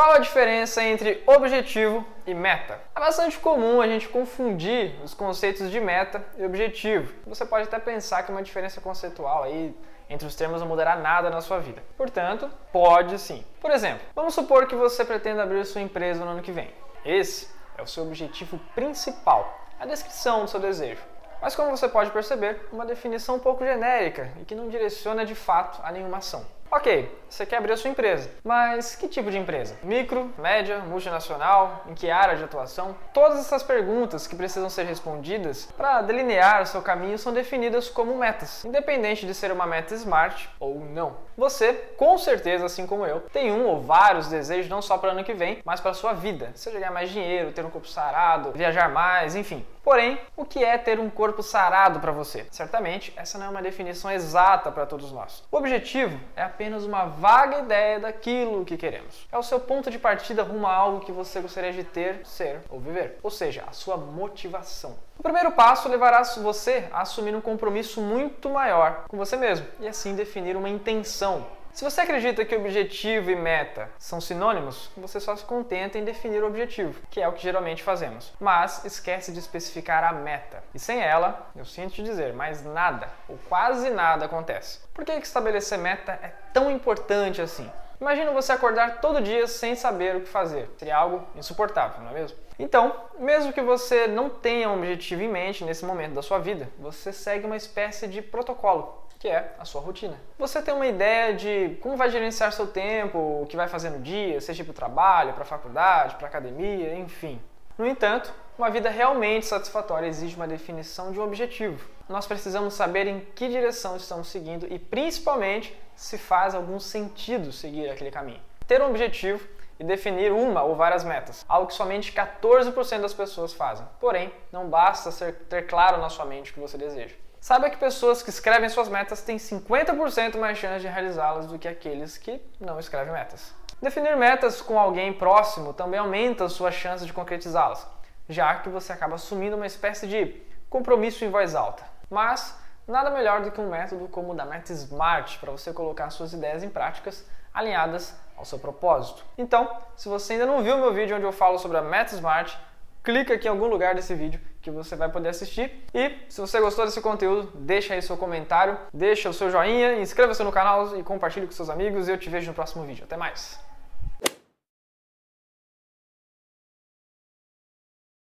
Qual 0.00 0.12
a 0.12 0.18
diferença 0.18 0.82
entre 0.82 1.22
objetivo 1.26 2.06
e 2.26 2.32
meta? 2.32 2.80
É 2.96 3.00
bastante 3.00 3.38
comum 3.38 3.82
a 3.82 3.86
gente 3.86 4.08
confundir 4.08 4.94
os 5.04 5.12
conceitos 5.12 5.70
de 5.70 5.78
meta 5.78 6.24
e 6.38 6.44
objetivo. 6.46 7.12
Você 7.26 7.44
pode 7.44 7.64
até 7.64 7.78
pensar 7.78 8.22
que 8.22 8.32
uma 8.32 8.42
diferença 8.42 8.80
conceitual 8.80 9.42
aí 9.42 9.76
entre 10.08 10.26
os 10.26 10.34
termos 10.34 10.62
não 10.62 10.68
mudará 10.68 10.96
nada 10.96 11.28
na 11.28 11.42
sua 11.42 11.58
vida. 11.58 11.82
Portanto, 11.98 12.50
pode 12.72 13.18
sim. 13.18 13.44
Por 13.60 13.70
exemplo, 13.70 14.00
vamos 14.14 14.32
supor 14.32 14.66
que 14.66 14.74
você 14.74 15.04
pretenda 15.04 15.42
abrir 15.42 15.66
sua 15.66 15.82
empresa 15.82 16.24
no 16.24 16.30
ano 16.30 16.40
que 16.40 16.50
vem. 16.50 16.72
Esse 17.04 17.50
é 17.76 17.82
o 17.82 17.86
seu 17.86 18.04
objetivo 18.04 18.58
principal, 18.74 19.66
a 19.78 19.84
descrição 19.84 20.46
do 20.46 20.50
seu 20.50 20.60
desejo. 20.60 21.02
Mas 21.42 21.54
como 21.54 21.76
você 21.76 21.90
pode 21.90 22.10
perceber, 22.10 22.68
uma 22.72 22.86
definição 22.86 23.36
um 23.36 23.38
pouco 23.38 23.66
genérica 23.66 24.32
e 24.40 24.46
que 24.46 24.54
não 24.54 24.70
direciona 24.70 25.26
de 25.26 25.34
fato 25.34 25.78
a 25.84 25.92
nenhuma 25.92 26.16
ação. 26.16 26.46
Ok, 26.72 27.10
você 27.28 27.44
quer 27.44 27.56
abrir 27.56 27.72
a 27.72 27.76
sua 27.76 27.90
empresa, 27.90 28.30
mas 28.44 28.94
que 28.94 29.08
tipo 29.08 29.28
de 29.28 29.36
empresa? 29.36 29.76
Micro, 29.82 30.32
média, 30.38 30.78
multinacional? 30.78 31.84
Em 31.88 31.94
que 31.94 32.08
área 32.08 32.36
de 32.36 32.44
atuação? 32.44 32.94
Todas 33.12 33.40
essas 33.40 33.64
perguntas 33.64 34.28
que 34.28 34.36
precisam 34.36 34.70
ser 34.70 34.84
respondidas 34.84 35.68
para 35.76 36.00
delinear 36.00 36.62
o 36.62 36.66
seu 36.66 36.80
caminho 36.80 37.18
são 37.18 37.32
definidas 37.32 37.88
como 37.88 38.16
metas, 38.16 38.64
independente 38.64 39.26
de 39.26 39.34
ser 39.34 39.50
uma 39.50 39.66
meta 39.66 39.94
smart 39.94 40.48
ou 40.60 40.78
não. 40.78 41.16
Você, 41.36 41.72
com 41.96 42.16
certeza, 42.18 42.66
assim 42.66 42.86
como 42.86 43.04
eu, 43.04 43.20
tem 43.32 43.50
um 43.50 43.66
ou 43.66 43.80
vários 43.80 44.28
desejos 44.28 44.70
não 44.70 44.80
só 44.80 44.96
para 44.96 45.08
o 45.08 45.12
ano 45.12 45.24
que 45.24 45.34
vem, 45.34 45.58
mas 45.64 45.80
para 45.80 45.90
a 45.90 45.94
sua 45.94 46.12
vida. 46.12 46.52
Seja 46.54 46.78
ganhar 46.78 46.92
mais 46.92 47.10
dinheiro, 47.10 47.50
ter 47.50 47.64
um 47.64 47.70
corpo 47.70 47.88
sarado, 47.88 48.52
viajar 48.52 48.88
mais, 48.90 49.34
enfim. 49.34 49.66
Porém, 49.82 50.20
o 50.36 50.44
que 50.44 50.62
é 50.62 50.76
ter 50.76 51.00
um 51.00 51.08
corpo 51.08 51.42
sarado 51.42 52.00
para 52.00 52.12
você? 52.12 52.46
Certamente, 52.50 53.12
essa 53.16 53.38
não 53.38 53.46
é 53.46 53.48
uma 53.48 53.62
definição 53.62 54.10
exata 54.10 54.70
para 54.70 54.84
todos 54.84 55.10
nós. 55.10 55.42
O 55.50 55.56
objetivo 55.56 56.20
é 56.36 56.42
apenas 56.60 56.84
uma 56.84 57.06
vaga 57.06 57.60
ideia 57.60 57.98
daquilo 57.98 58.66
que 58.66 58.76
queremos. 58.76 59.26
É 59.32 59.38
o 59.38 59.42
seu 59.42 59.58
ponto 59.58 59.90
de 59.90 59.98
partida 59.98 60.42
rumo 60.42 60.66
a 60.66 60.74
algo 60.74 61.00
que 61.00 61.10
você 61.10 61.40
gostaria 61.40 61.72
de 61.72 61.82
ter, 61.82 62.20
ser 62.26 62.60
ou 62.68 62.78
viver. 62.78 63.16
Ou 63.22 63.30
seja, 63.30 63.64
a 63.66 63.72
sua 63.72 63.96
motivação. 63.96 64.94
O 65.18 65.22
primeiro 65.22 65.52
passo 65.52 65.88
levará 65.88 66.22
você 66.22 66.86
a 66.92 67.00
assumir 67.00 67.34
um 67.34 67.40
compromisso 67.40 68.02
muito 68.02 68.50
maior 68.50 69.04
com 69.08 69.16
você 69.16 69.38
mesmo 69.38 69.66
e 69.80 69.88
assim 69.88 70.14
definir 70.14 70.54
uma 70.54 70.68
intenção 70.68 71.46
se 71.72 71.84
você 71.84 72.00
acredita 72.00 72.44
que 72.44 72.54
objetivo 72.56 73.30
e 73.30 73.36
meta 73.36 73.88
são 73.98 74.20
sinônimos, 74.20 74.90
você 74.96 75.20
só 75.20 75.36
se 75.36 75.44
contenta 75.44 75.98
em 75.98 76.04
definir 76.04 76.42
o 76.42 76.46
objetivo, 76.46 77.00
que 77.10 77.20
é 77.20 77.28
o 77.28 77.32
que 77.32 77.42
geralmente 77.42 77.82
fazemos. 77.82 78.32
Mas 78.40 78.84
esquece 78.84 79.32
de 79.32 79.38
especificar 79.38 80.04
a 80.04 80.12
meta. 80.12 80.62
E 80.74 80.78
sem 80.78 81.00
ela, 81.00 81.50
eu 81.54 81.64
sinto 81.64 81.94
te 81.94 82.02
dizer, 82.02 82.32
mais 82.32 82.64
nada 82.64 83.08
ou 83.28 83.38
quase 83.48 83.90
nada 83.90 84.26
acontece. 84.26 84.80
Por 84.92 85.04
que 85.04 85.12
estabelecer 85.12 85.78
meta 85.78 86.12
é 86.22 86.32
tão 86.52 86.70
importante 86.70 87.40
assim? 87.40 87.70
Imagina 88.00 88.32
você 88.32 88.52
acordar 88.52 89.00
todo 89.00 89.20
dia 89.20 89.46
sem 89.46 89.74
saber 89.74 90.16
o 90.16 90.20
que 90.22 90.28
fazer. 90.28 90.70
Seria 90.78 90.96
algo 90.96 91.26
insuportável, 91.36 92.02
não 92.02 92.10
é 92.10 92.14
mesmo? 92.14 92.38
Então, 92.58 92.94
mesmo 93.18 93.52
que 93.52 93.60
você 93.60 94.06
não 94.06 94.30
tenha 94.30 94.70
um 94.70 94.78
objetivo 94.78 95.22
em 95.22 95.28
mente 95.28 95.64
nesse 95.64 95.84
momento 95.84 96.14
da 96.14 96.22
sua 96.22 96.38
vida, 96.38 96.68
você 96.78 97.12
segue 97.12 97.46
uma 97.46 97.56
espécie 97.56 98.08
de 98.08 98.22
protocolo 98.22 99.00
que 99.20 99.28
é 99.28 99.54
a 99.58 99.66
sua 99.66 99.82
rotina. 99.82 100.16
Você 100.38 100.62
tem 100.62 100.72
uma 100.72 100.86
ideia 100.86 101.34
de 101.34 101.76
como 101.82 101.94
vai 101.94 102.08
gerenciar 102.08 102.50
seu 102.52 102.66
tempo, 102.66 103.18
o 103.18 103.46
que 103.46 103.54
vai 103.54 103.68
fazer 103.68 103.90
no 103.90 103.98
dia, 103.98 104.40
seja 104.40 104.64
para 104.64 104.70
o 104.70 104.74
trabalho, 104.74 105.34
para 105.34 105.42
a 105.42 105.46
faculdade, 105.46 106.16
para 106.16 106.26
a 106.26 106.30
academia, 106.30 106.94
enfim. 106.94 107.38
No 107.80 107.86
entanto, 107.86 108.30
uma 108.58 108.68
vida 108.68 108.90
realmente 108.90 109.46
satisfatória 109.46 110.06
exige 110.06 110.36
uma 110.36 110.46
definição 110.46 111.12
de 111.12 111.18
um 111.18 111.22
objetivo. 111.22 111.88
Nós 112.10 112.26
precisamos 112.26 112.74
saber 112.74 113.06
em 113.06 113.20
que 113.34 113.48
direção 113.48 113.96
estamos 113.96 114.28
seguindo 114.28 114.66
e, 114.70 114.78
principalmente, 114.78 115.74
se 115.96 116.18
faz 116.18 116.54
algum 116.54 116.78
sentido 116.78 117.50
seguir 117.50 117.88
aquele 117.88 118.10
caminho. 118.10 118.42
Ter 118.66 118.82
um 118.82 118.90
objetivo 118.90 119.48
e 119.78 119.84
definir 119.84 120.30
uma 120.30 120.62
ou 120.62 120.76
várias 120.76 121.04
metas, 121.04 121.42
algo 121.48 121.68
que 121.68 121.72
somente 121.72 122.12
14% 122.12 123.00
das 123.00 123.14
pessoas 123.14 123.54
fazem. 123.54 123.88
Porém, 123.98 124.30
não 124.52 124.68
basta 124.68 125.10
ser, 125.10 125.32
ter 125.48 125.62
claro 125.62 126.02
na 126.02 126.10
sua 126.10 126.26
mente 126.26 126.50
o 126.50 126.54
que 126.54 126.60
você 126.60 126.76
deseja. 126.76 127.14
Saiba 127.40 127.70
que 127.70 127.78
pessoas 127.78 128.22
que 128.22 128.28
escrevem 128.28 128.68
suas 128.68 128.90
metas 128.90 129.22
têm 129.22 129.38
50% 129.38 130.36
mais 130.36 130.58
chance 130.58 130.80
de 130.82 130.86
realizá-las 130.86 131.46
do 131.46 131.58
que 131.58 131.66
aqueles 131.66 132.18
que 132.18 132.42
não 132.60 132.78
escrevem 132.78 133.14
metas. 133.14 133.54
Definir 133.82 134.14
metas 134.14 134.60
com 134.60 134.78
alguém 134.78 135.10
próximo 135.10 135.72
também 135.72 135.98
aumenta 135.98 136.44
a 136.44 136.48
sua 136.50 136.70
chance 136.70 137.06
de 137.06 137.12
concretizá-las, 137.14 137.86
já 138.28 138.56
que 138.56 138.68
você 138.68 138.92
acaba 138.92 139.14
assumindo 139.14 139.56
uma 139.56 139.66
espécie 139.66 140.06
de 140.06 140.42
compromisso 140.68 141.24
em 141.24 141.30
voz 141.30 141.54
alta. 141.54 141.82
Mas 142.10 142.54
nada 142.86 143.08
melhor 143.08 143.40
do 143.40 143.50
que 143.50 143.60
um 143.60 143.70
método 143.70 144.06
como 144.08 144.32
o 144.32 144.34
da 144.34 144.44
Meta 144.44 144.72
Smart 144.72 145.38
para 145.38 145.50
você 145.50 145.72
colocar 145.72 146.10
suas 146.10 146.34
ideias 146.34 146.62
em 146.62 146.68
práticas 146.68 147.26
alinhadas 147.54 148.14
ao 148.36 148.44
seu 148.44 148.58
propósito. 148.58 149.24
Então, 149.38 149.70
se 149.96 150.08
você 150.08 150.34
ainda 150.34 150.44
não 150.44 150.62
viu 150.62 150.76
meu 150.76 150.92
vídeo 150.92 151.16
onde 151.16 151.24
eu 151.24 151.32
falo 151.32 151.58
sobre 151.58 151.78
a 151.78 151.82
Meta 151.82 152.14
Smart, 152.14 152.58
clica 153.02 153.34
aqui 153.34 153.48
em 153.48 153.50
algum 153.50 153.66
lugar 153.66 153.94
desse 153.94 154.14
vídeo 154.14 154.40
que 154.60 154.70
você 154.70 154.94
vai 154.94 155.08
poder 155.08 155.30
assistir. 155.30 155.86
E 155.94 156.18
se 156.28 156.38
você 156.38 156.60
gostou 156.60 156.84
desse 156.84 157.00
conteúdo, 157.00 157.50
deixa 157.54 157.94
aí 157.94 158.02
seu 158.02 158.16
comentário, 158.16 158.78
deixa 158.92 159.30
o 159.30 159.32
seu 159.32 159.50
joinha, 159.50 159.96
inscreva-se 160.00 160.42
no 160.44 160.52
canal 160.52 160.98
e 160.98 161.02
compartilhe 161.02 161.46
com 161.46 161.52
seus 161.52 161.70
amigos. 161.70 162.08
Eu 162.08 162.18
te 162.18 162.28
vejo 162.28 162.48
no 162.48 162.54
próximo 162.54 162.84
vídeo. 162.84 163.04
Até 163.04 163.16
mais! 163.16 163.69